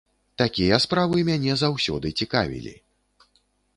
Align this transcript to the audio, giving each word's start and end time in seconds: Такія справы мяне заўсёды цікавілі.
Такія 0.41 0.79
справы 0.85 1.21
мяне 1.29 1.53
заўсёды 1.65 2.07
цікавілі. 2.25 2.73